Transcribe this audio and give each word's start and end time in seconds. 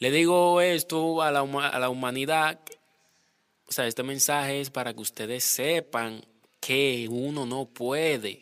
Le 0.00 0.10
digo 0.10 0.62
esto 0.62 1.20
a 1.20 1.30
la, 1.30 1.40
a 1.40 1.78
la 1.78 1.90
humanidad, 1.90 2.58
o 3.68 3.72
sea, 3.72 3.86
este 3.86 4.02
mensaje 4.02 4.62
es 4.62 4.70
para 4.70 4.94
que 4.94 5.00
ustedes 5.00 5.44
sepan 5.44 6.24
que 6.58 7.06
uno 7.10 7.44
no 7.44 7.66
puede, 7.66 8.40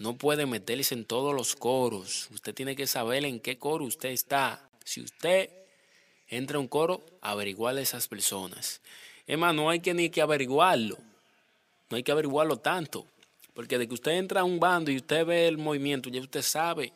no 0.00 0.16
puede 0.16 0.44
meterse 0.44 0.94
en 0.94 1.04
todos 1.04 1.32
los 1.32 1.54
coros. 1.54 2.28
Usted 2.32 2.52
tiene 2.52 2.74
que 2.74 2.88
saber 2.88 3.24
en 3.24 3.38
qué 3.38 3.58
coro 3.58 3.84
usted 3.84 4.08
está. 4.08 4.68
Si 4.84 5.00
usted 5.00 5.50
entra 6.26 6.56
a 6.56 6.60
un 6.60 6.68
coro, 6.68 7.00
averiguarle 7.20 7.80
a 7.80 7.84
esas 7.84 8.08
personas. 8.08 8.80
Es 9.28 9.38
no 9.38 9.70
hay 9.70 9.78
que 9.78 9.94
ni 9.94 10.10
que 10.10 10.20
averiguarlo. 10.20 10.98
No 11.90 11.96
hay 11.96 12.02
que 12.02 12.10
averiguarlo 12.10 12.56
tanto. 12.56 13.06
Porque 13.54 13.78
de 13.78 13.86
que 13.86 13.94
usted 13.94 14.12
entra 14.12 14.40
a 14.40 14.44
un 14.44 14.58
bando 14.58 14.90
y 14.90 14.96
usted 14.96 15.24
ve 15.24 15.46
el 15.46 15.58
movimiento, 15.58 16.10
ya 16.10 16.20
usted 16.20 16.42
sabe 16.42 16.92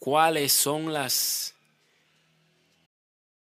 cuáles 0.00 0.52
son 0.52 0.92
las 0.92 1.55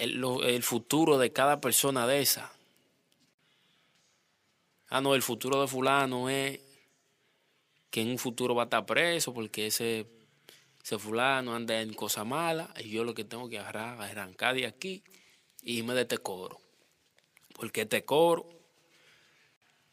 El, 0.00 0.62
futuro 0.62 1.18
de 1.18 1.32
cada 1.32 1.60
persona 1.60 2.06
de 2.06 2.20
esa. 2.20 2.52
Ah, 4.88 5.00
no, 5.00 5.14
el 5.14 5.22
futuro 5.22 5.60
de 5.60 5.68
fulano 5.68 6.30
es 6.30 6.58
que 7.90 8.00
en 8.00 8.08
un 8.08 8.18
futuro 8.18 8.54
va 8.54 8.62
a 8.62 8.64
estar 8.64 8.86
preso 8.86 9.34
porque 9.34 9.66
ese, 9.66 10.06
ese 10.82 10.98
fulano 10.98 11.54
anda 11.54 11.80
en 11.80 11.92
cosa 11.92 12.24
mala 12.24 12.72
y 12.78 12.90
yo 12.90 13.04
lo 13.04 13.14
que 13.14 13.24
tengo 13.24 13.48
que 13.48 13.58
agarrar, 13.58 14.00
arrancar 14.00 14.54
de 14.54 14.66
aquí 14.66 15.04
y 15.62 15.78
irme 15.78 15.94
de 15.94 16.02
este 16.02 16.18
coro. 16.18 16.60
Porque 17.54 17.82
este 17.82 18.04
coro 18.04 18.48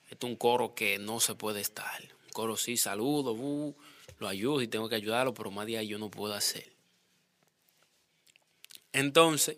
es 0.09 0.17
un 0.23 0.37
coro 0.37 0.73
que 0.73 0.99
no 0.99 1.19
se 1.19 1.35
puede 1.35 1.59
estar. 1.59 2.01
Un 2.23 2.29
coro 2.31 2.55
sí, 2.55 2.77
saludo, 2.77 3.35
lo 4.19 4.27
ayudo 4.27 4.61
y 4.61 4.67
tengo 4.67 4.87
que 4.87 4.95
ayudarlo, 4.95 5.33
pero 5.33 5.51
más 5.51 5.67
de 5.67 5.77
ahí 5.77 5.87
yo 5.89 5.99
no 5.99 6.09
puedo 6.09 6.33
hacer. 6.33 6.71
Entonces, 8.93 9.57